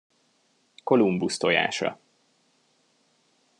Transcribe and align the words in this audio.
Kolumbusz 0.83 1.37
tojása. 1.37 1.99